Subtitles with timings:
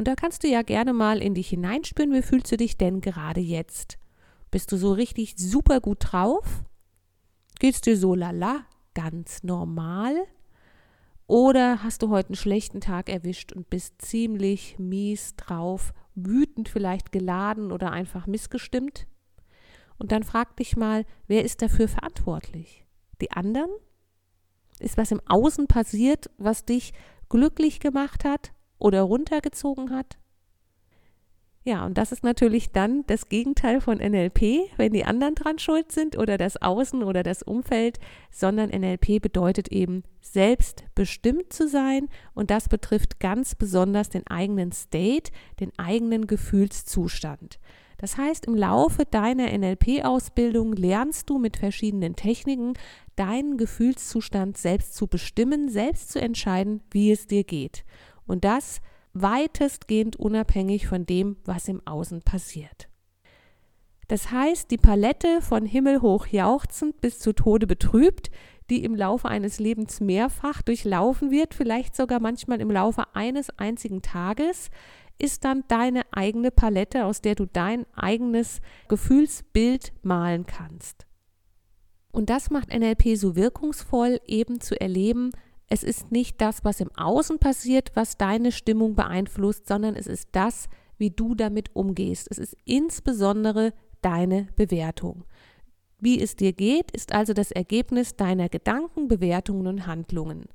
[0.00, 3.02] Und da kannst du ja gerne mal in dich hineinspüren, wie fühlst du dich denn
[3.02, 3.98] gerade jetzt?
[4.50, 6.64] Bist du so richtig super gut drauf?
[7.58, 8.64] Geht's dir so lala,
[8.94, 10.14] ganz normal?
[11.26, 17.12] Oder hast du heute einen schlechten Tag erwischt und bist ziemlich mies drauf, wütend vielleicht
[17.12, 19.06] geladen oder einfach missgestimmt?
[19.98, 22.86] Und dann frag dich mal, wer ist dafür verantwortlich?
[23.20, 23.68] Die anderen?
[24.78, 26.94] Ist was im Außen passiert, was dich
[27.28, 30.18] glücklich gemacht hat oder runtergezogen hat?
[31.62, 35.92] Ja, und das ist natürlich dann das Gegenteil von NLP, wenn die anderen dran schuld
[35.92, 37.98] sind oder das Außen oder das Umfeld,
[38.30, 45.32] sondern NLP bedeutet eben selbstbestimmt zu sein und das betrifft ganz besonders den eigenen State,
[45.60, 47.58] den eigenen Gefühlszustand.
[47.98, 52.72] Das heißt, im Laufe deiner NLP-Ausbildung lernst du mit verschiedenen Techniken
[53.16, 57.84] deinen Gefühlszustand selbst zu bestimmen, selbst zu entscheiden, wie es dir geht.
[58.30, 58.80] Und das
[59.12, 62.88] weitestgehend unabhängig von dem, was im Außen passiert.
[64.06, 68.30] Das heißt, die Palette von himmelhoch jauchzend bis zu Tode betrübt,
[68.70, 74.00] die im Laufe eines Lebens mehrfach durchlaufen wird, vielleicht sogar manchmal im Laufe eines einzigen
[74.00, 74.70] Tages,
[75.18, 81.04] ist dann deine eigene Palette, aus der du dein eigenes Gefühlsbild malen kannst.
[82.12, 85.32] Und das macht NLP so wirkungsvoll, eben zu erleben,
[85.70, 90.28] es ist nicht das, was im Außen passiert, was deine Stimmung beeinflusst, sondern es ist
[90.32, 92.26] das, wie du damit umgehst.
[92.28, 93.72] Es ist insbesondere
[94.02, 95.24] deine Bewertung.
[96.00, 100.46] Wie es dir geht, ist also das Ergebnis deiner Gedanken, Bewertungen und Handlungen.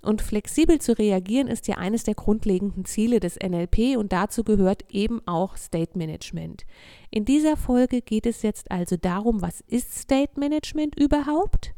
[0.00, 4.84] Und flexibel zu reagieren ist ja eines der grundlegenden Ziele des NLP und dazu gehört
[4.90, 6.64] eben auch State Management.
[7.10, 11.74] In dieser Folge geht es jetzt also darum, was ist State Management überhaupt?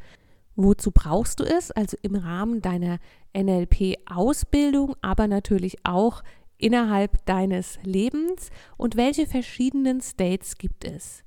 [0.56, 1.70] Wozu brauchst du es?
[1.70, 2.98] Also im Rahmen deiner
[3.37, 6.22] NLP-Ausbildung, aber natürlich auch
[6.59, 11.25] innerhalb deines Lebens und welche verschiedenen States gibt es?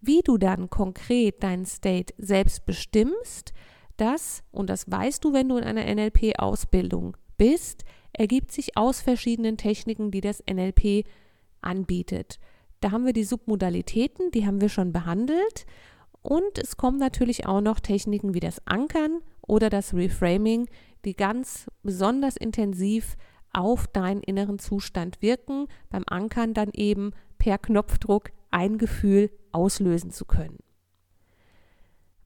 [0.00, 3.52] Wie du dann konkret deinen State selbst bestimmst,
[3.96, 9.56] das, und das weißt du, wenn du in einer NLP-Ausbildung bist, ergibt sich aus verschiedenen
[9.56, 11.04] Techniken, die das NLP
[11.60, 12.38] anbietet.
[12.80, 15.66] Da haben wir die Submodalitäten, die haben wir schon behandelt.
[16.22, 20.68] Und es kommen natürlich auch noch Techniken wie das Ankern oder das Reframing,
[21.04, 23.16] die ganz besonders intensiv
[23.52, 30.24] auf deinen inneren Zustand wirken, beim Ankern dann eben per Knopfdruck ein Gefühl auslösen zu
[30.24, 30.58] können.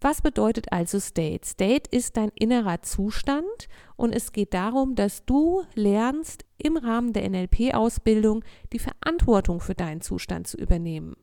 [0.01, 1.47] Was bedeutet also State?
[1.47, 7.29] State ist dein innerer Zustand und es geht darum, dass du lernst, im Rahmen der
[7.29, 11.15] NLP-Ausbildung die Verantwortung für deinen Zustand zu übernehmen.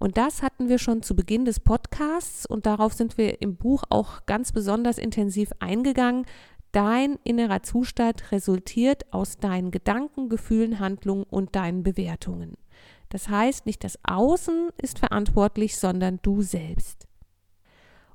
[0.00, 3.84] Und das hatten wir schon zu Beginn des Podcasts und darauf sind wir im Buch
[3.90, 6.24] auch ganz besonders intensiv eingegangen.
[6.72, 12.56] Dein innerer Zustand resultiert aus deinen Gedanken, Gefühlen, Handlungen und deinen Bewertungen.
[13.10, 17.06] Das heißt, nicht das Außen ist verantwortlich, sondern du selbst.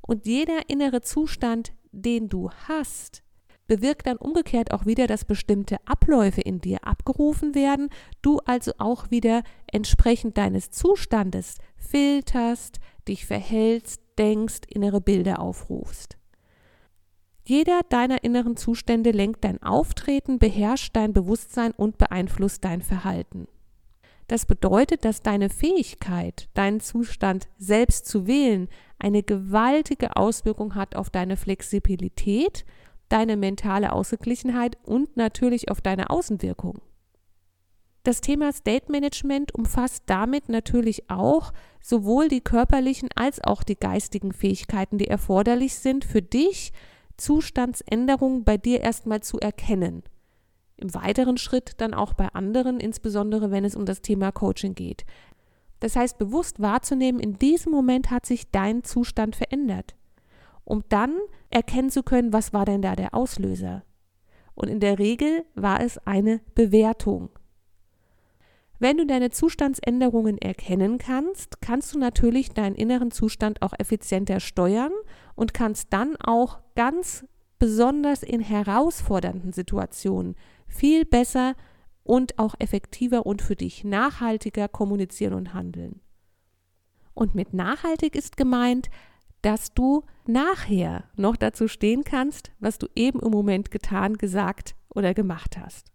[0.02, 3.22] Und jeder innere Zustand, den du hast,
[3.67, 7.89] bewirkt dann umgekehrt auch wieder, dass bestimmte Abläufe in dir abgerufen werden,
[8.21, 16.17] du also auch wieder entsprechend deines Zustandes filterst, dich verhältst, denkst, innere Bilder aufrufst.
[17.47, 23.47] Jeder deiner inneren Zustände lenkt dein Auftreten, beherrscht dein Bewusstsein und beeinflusst dein Verhalten.
[24.27, 28.67] Das bedeutet, dass deine Fähigkeit, deinen Zustand selbst zu wählen,
[28.97, 32.66] eine gewaltige Auswirkung hat auf deine Flexibilität,
[33.09, 36.79] deine mentale Ausgeglichenheit und natürlich auf deine Außenwirkung.
[38.03, 44.31] Das Thema State Management umfasst damit natürlich auch sowohl die körperlichen als auch die geistigen
[44.31, 46.72] Fähigkeiten, die erforderlich sind für dich,
[47.17, 50.03] Zustandsänderungen bei dir erstmal zu erkennen
[50.78, 55.05] im weiteren Schritt dann auch bei anderen, insbesondere wenn es um das Thema Coaching geht.
[55.79, 59.96] Das heißt, bewusst wahrzunehmen, in diesem Moment hat sich dein Zustand verändert,
[60.63, 61.16] um dann
[61.49, 63.83] erkennen zu können, was war denn da der Auslöser.
[64.53, 67.29] Und in der Regel war es eine Bewertung.
[68.79, 74.91] Wenn du deine Zustandsänderungen erkennen kannst, kannst du natürlich deinen inneren Zustand auch effizienter steuern
[75.35, 77.25] und kannst dann auch ganz
[77.57, 80.35] besonders in herausfordernden Situationen
[80.67, 81.55] viel besser
[82.03, 86.01] und auch effektiver und für dich nachhaltiger kommunizieren und handeln.
[87.13, 88.89] Und mit nachhaltig ist gemeint,
[89.45, 95.13] dass du nachher noch dazu stehen kannst, was du eben im Moment getan, gesagt oder
[95.13, 95.91] gemacht hast.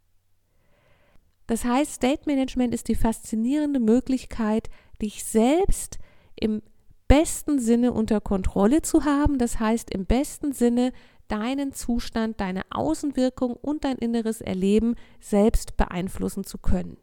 [1.48, 4.70] Das heißt, State Management ist die faszinierende Möglichkeit,
[5.02, 5.98] dich selbst
[6.36, 6.62] im
[7.08, 9.36] besten Sinne unter Kontrolle zu haben.
[9.38, 10.92] Das heißt, im besten Sinne
[11.26, 16.98] deinen Zustand, deine Außenwirkung und dein inneres Erleben selbst beeinflussen zu können.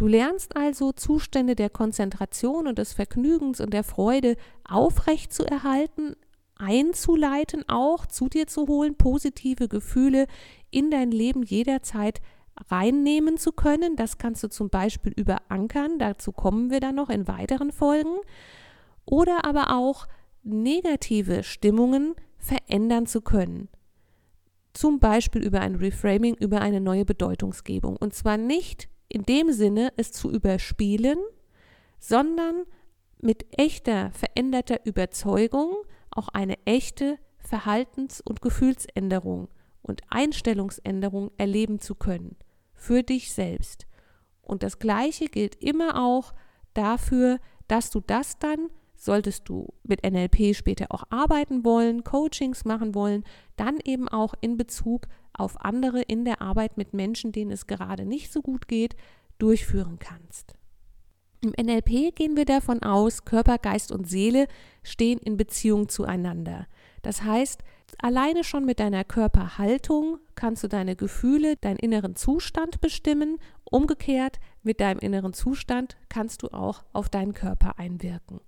[0.00, 6.16] Du lernst also Zustände der Konzentration und des Vergnügens und der Freude aufrecht zu erhalten,
[6.56, 10.26] einzuleiten, auch zu dir zu holen, positive Gefühle
[10.70, 12.22] in dein Leben jederzeit
[12.70, 13.94] reinnehmen zu können.
[13.94, 18.20] Das kannst du zum Beispiel überankern, dazu kommen wir dann noch in weiteren Folgen.
[19.04, 20.08] Oder aber auch
[20.42, 23.68] negative Stimmungen verändern zu können.
[24.72, 27.98] Zum Beispiel über ein Reframing, über eine neue Bedeutungsgebung.
[27.98, 31.18] Und zwar nicht in dem Sinne, es zu überspielen,
[31.98, 32.64] sondern
[33.20, 35.74] mit echter veränderter Überzeugung
[36.10, 39.48] auch eine echte Verhaltens- und Gefühlsänderung
[39.82, 42.36] und Einstellungsänderung erleben zu können
[42.74, 43.86] für dich selbst.
[44.42, 46.32] Und das Gleiche gilt immer auch
[46.74, 52.94] dafür, dass du das dann, solltest du mit NLP später auch arbeiten wollen, Coachings machen
[52.94, 53.24] wollen,
[53.56, 55.06] dann eben auch in Bezug
[55.40, 58.96] auf andere in der Arbeit mit Menschen, denen es gerade nicht so gut geht,
[59.38, 60.54] durchführen kannst.
[61.42, 64.46] Im NLP gehen wir davon aus, Körper, Geist und Seele
[64.82, 66.66] stehen in Beziehung zueinander.
[67.00, 67.62] Das heißt,
[67.98, 73.38] alleine schon mit deiner Körperhaltung kannst du deine Gefühle, deinen inneren Zustand bestimmen.
[73.64, 78.40] Umgekehrt, mit deinem inneren Zustand kannst du auch auf deinen Körper einwirken.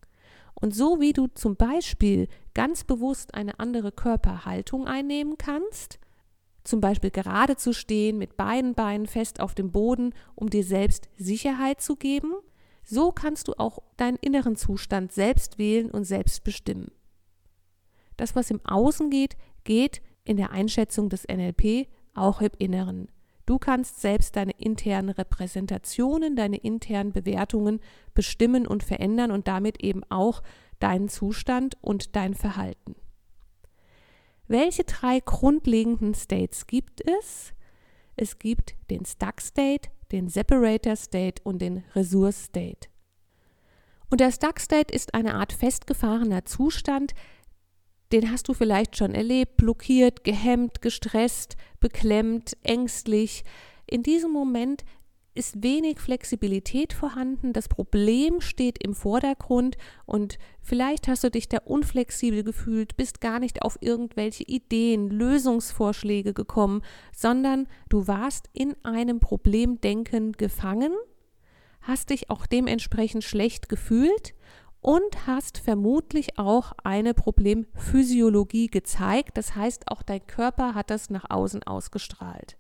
[0.54, 5.98] Und so wie du zum Beispiel ganz bewusst eine andere Körperhaltung einnehmen kannst,
[6.64, 11.08] zum Beispiel gerade zu stehen, mit beiden Beinen fest auf dem Boden, um dir selbst
[11.16, 12.32] Sicherheit zu geben,
[12.84, 16.90] so kannst du auch deinen inneren Zustand selbst wählen und selbst bestimmen.
[18.16, 23.08] Das, was im Außen geht, geht in der Einschätzung des NLP auch im Inneren.
[23.46, 27.80] Du kannst selbst deine internen Repräsentationen, deine internen Bewertungen
[28.14, 30.42] bestimmen und verändern und damit eben auch
[30.78, 32.94] deinen Zustand und dein Verhalten.
[34.52, 37.54] Welche drei grundlegenden States gibt es?
[38.16, 42.90] Es gibt den Stuck State, den Separator State und den Resource State.
[44.10, 47.14] Und der Stuck State ist eine Art festgefahrener Zustand,
[48.12, 53.44] den hast du vielleicht schon erlebt, blockiert, gehemmt, gestresst, beklemmt, ängstlich.
[53.86, 54.84] In diesem Moment
[55.34, 61.58] ist wenig Flexibilität vorhanden, das Problem steht im Vordergrund und vielleicht hast du dich da
[61.64, 66.82] unflexibel gefühlt, bist gar nicht auf irgendwelche Ideen, Lösungsvorschläge gekommen,
[67.14, 70.92] sondern du warst in einem Problemdenken gefangen,
[71.80, 74.34] hast dich auch dementsprechend schlecht gefühlt
[74.82, 79.38] und hast vermutlich auch eine Problemphysiologie gezeigt.
[79.38, 82.58] Das heißt, auch dein Körper hat das nach außen ausgestrahlt.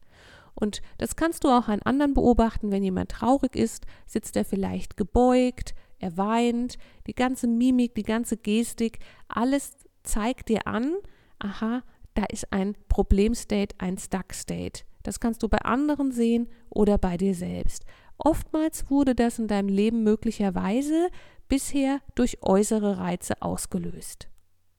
[0.54, 4.96] Und das kannst du auch an anderen beobachten, wenn jemand traurig ist, sitzt er vielleicht
[4.96, 9.72] gebeugt, er weint, die ganze Mimik, die ganze Gestik, alles
[10.02, 10.94] zeigt dir an,
[11.38, 11.82] aha,
[12.14, 14.82] da ist ein Problemstate, ein Stuck-State.
[15.02, 17.84] Das kannst du bei anderen sehen oder bei dir selbst.
[18.18, 21.08] Oftmals wurde das in deinem Leben möglicherweise
[21.48, 24.28] bisher durch äußere Reize ausgelöst.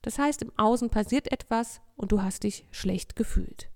[0.02, 3.70] Das heißt, im Außen passiert etwas und du hast dich schlecht gefühlt.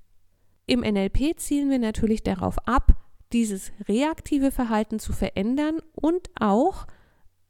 [0.68, 2.92] Im NLP zielen wir natürlich darauf ab,
[3.32, 6.86] dieses reaktive Verhalten zu verändern und auch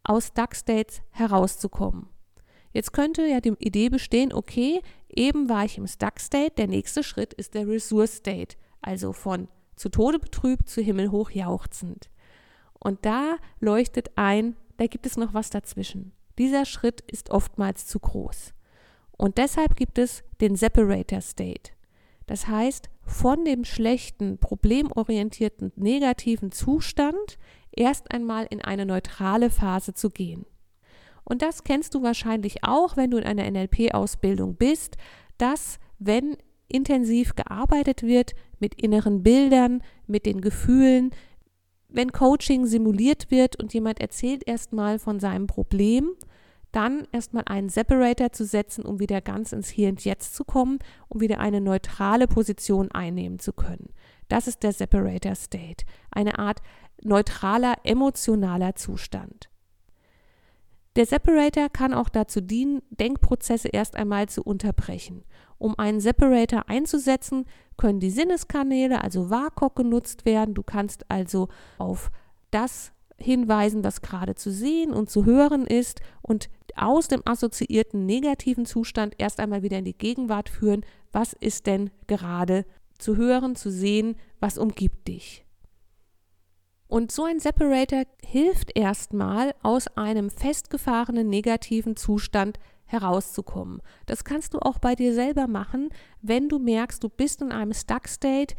[0.03, 2.09] aus Duck States herauszukommen.
[2.74, 7.03] Jetzt könnte ja die Idee bestehen, okay, eben war ich im Stuck State, der nächste
[7.03, 12.12] Schritt ist der Resource State, also von zu Tode betrübt zu himmelhoch jauchzend.
[12.79, 16.12] Und da leuchtet ein, da gibt es noch was dazwischen.
[16.38, 18.53] Dieser Schritt ist oftmals zu groß.
[19.12, 21.71] Und deshalb gibt es den Separator State.
[22.27, 27.39] Das heißt, von dem schlechten, problemorientierten, negativen Zustand
[27.71, 30.45] erst einmal in eine neutrale Phase zu gehen.
[31.23, 34.97] Und das kennst du wahrscheinlich auch, wenn du in einer NLP-Ausbildung bist,
[35.37, 36.37] dass wenn
[36.67, 41.11] intensiv gearbeitet wird mit inneren Bildern, mit den Gefühlen,
[41.89, 46.11] wenn Coaching simuliert wird und jemand erzählt erstmal von seinem Problem,
[46.71, 50.79] dann erstmal einen Separator zu setzen, um wieder ganz ins Hier und Jetzt zu kommen,
[51.07, 53.89] um wieder eine neutrale Position einnehmen zu können.
[54.27, 56.62] Das ist der Separator State, eine Art
[57.01, 59.50] neutraler emotionaler Zustand.
[60.97, 65.24] Der Separator kann auch dazu dienen, Denkprozesse erst einmal zu unterbrechen.
[65.59, 67.45] Um einen Separator einzusetzen,
[67.77, 70.55] können die Sinneskanäle, also WAKOK, genutzt werden.
[70.55, 72.12] Du kannst also auf
[72.50, 78.65] das hinweisen, was gerade zu sehen und zu hören ist und aus dem assoziierten negativen
[78.65, 80.86] Zustand erst einmal wieder in die Gegenwart führen.
[81.12, 82.65] Was ist denn gerade
[82.97, 85.45] zu hören, zu sehen, was umgibt dich?
[86.88, 93.81] Und so ein Separator hilft erstmal aus einem festgefahrenen negativen Zustand herauszukommen.
[94.05, 95.89] Das kannst du auch bei dir selber machen,
[96.21, 98.55] wenn du merkst, du bist in einem Stuck State.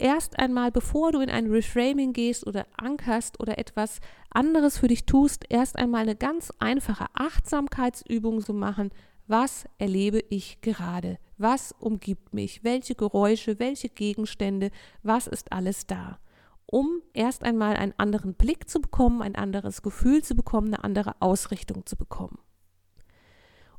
[0.00, 3.98] Erst einmal, bevor du in ein Reframing gehst oder ankerst oder etwas
[4.30, 8.90] anderes für dich tust, erst einmal eine ganz einfache Achtsamkeitsübung zu machen.
[9.26, 11.18] Was erlebe ich gerade?
[11.36, 12.62] Was umgibt mich?
[12.62, 14.70] Welche Geräusche, welche Gegenstände?
[15.02, 16.20] Was ist alles da?
[16.66, 21.16] Um erst einmal einen anderen Blick zu bekommen, ein anderes Gefühl zu bekommen, eine andere
[21.20, 22.38] Ausrichtung zu bekommen.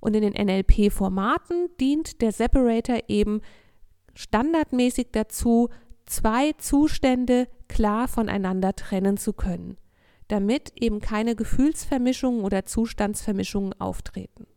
[0.01, 3.41] Und in den NLP-Formaten dient der Separator eben
[4.15, 5.69] standardmäßig dazu,
[6.09, 9.77] zwei Zustände klar voneinander trennen zu können,
[10.27, 14.47] damit eben keine Gefühlsvermischungen oder Zustandsvermischungen auftreten.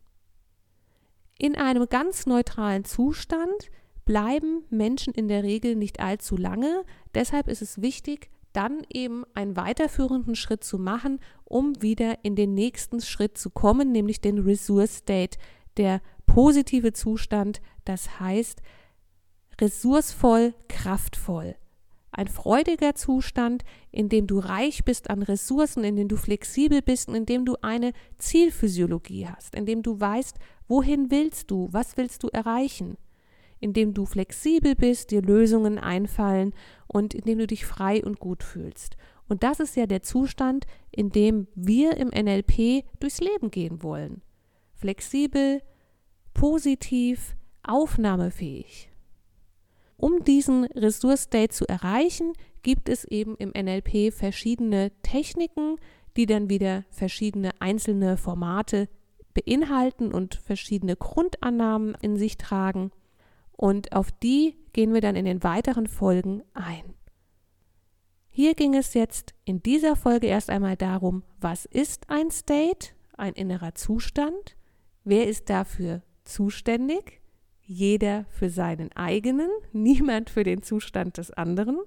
[1.37, 3.69] In einem ganz neutralen Zustand
[4.05, 6.83] bleiben Menschen in der Regel nicht allzu lange,
[7.13, 12.53] deshalb ist es wichtig, dann eben einen weiterführenden Schritt zu machen, um wieder in den
[12.53, 15.37] nächsten Schritt zu kommen, nämlich den Resource State,
[15.77, 18.61] der positive Zustand, das heißt
[19.59, 21.55] ressourcevoll, kraftvoll.
[22.11, 27.09] Ein freudiger Zustand, in dem du reich bist an Ressourcen, in dem du flexibel bist
[27.09, 31.97] und in dem du eine Zielphysiologie hast, in dem du weißt, wohin willst du, was
[31.97, 32.97] willst du erreichen
[33.63, 36.53] indem du flexibel bist, dir Lösungen einfallen
[36.85, 38.97] und indem du dich frei und gut fühlst.
[39.29, 44.21] Und das ist ja der Zustand, in dem wir im NLP durchs Leben gehen wollen.
[44.73, 45.61] Flexibel,
[46.33, 48.91] positiv, aufnahmefähig.
[49.97, 55.77] Um diesen Resource State zu erreichen, gibt es eben im NLP verschiedene Techniken,
[56.17, 58.89] die dann wieder verschiedene einzelne Formate
[59.33, 62.91] beinhalten und verschiedene Grundannahmen in sich tragen.
[63.55, 66.95] Und auf die gehen wir dann in den weiteren Folgen ein.
[68.29, 73.33] Hier ging es jetzt in dieser Folge erst einmal darum, was ist ein State, ein
[73.33, 74.55] innerer Zustand,
[75.03, 77.21] wer ist dafür zuständig,
[77.73, 81.79] jeder für seinen eigenen, niemand für den Zustand des anderen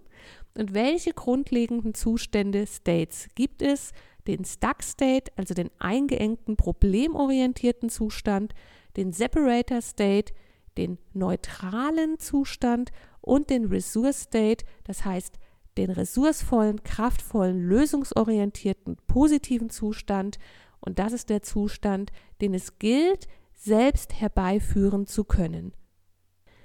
[0.56, 3.92] und welche grundlegenden Zustände States gibt es,
[4.26, 8.54] den Stuck State, also den eingeengten, problemorientierten Zustand,
[8.96, 10.32] den Separator State,
[10.76, 12.90] den neutralen Zustand
[13.20, 15.38] und den Resource State, das heißt
[15.76, 20.38] den ressourcevollen, kraftvollen, lösungsorientierten, positiven Zustand.
[20.80, 25.72] Und das ist der Zustand, den es gilt, selbst herbeiführen zu können.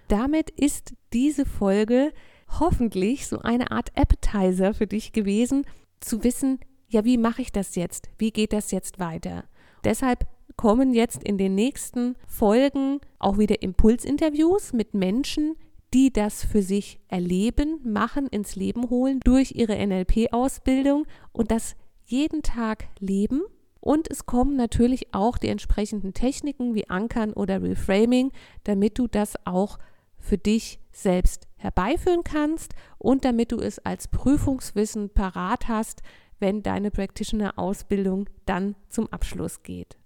[0.07, 2.11] Damit ist diese Folge
[2.59, 5.65] hoffentlich so eine Art Appetizer für dich gewesen,
[5.99, 8.09] zu wissen, ja, wie mache ich das jetzt?
[8.17, 9.45] Wie geht das jetzt weiter?
[9.85, 15.55] Deshalb kommen jetzt in den nächsten Folgen auch wieder Impulsinterviews mit Menschen,
[15.93, 22.43] die das für sich erleben, machen, ins Leben holen durch ihre NLP-Ausbildung und das jeden
[22.43, 23.41] Tag leben.
[23.81, 28.31] Und es kommen natürlich auch die entsprechenden Techniken wie Ankern oder Reframing,
[28.63, 29.79] damit du das auch
[30.19, 36.03] für dich selbst herbeiführen kannst und damit du es als Prüfungswissen parat hast,
[36.39, 39.97] wenn deine Practitioner-Ausbildung dann zum Abschluss geht.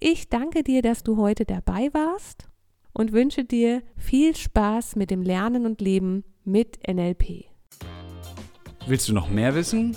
[0.00, 2.48] Ich danke dir, dass du heute dabei warst
[2.92, 7.46] und wünsche dir viel Spaß mit dem Lernen und Leben mit NLP.
[8.86, 9.96] Willst du noch mehr wissen?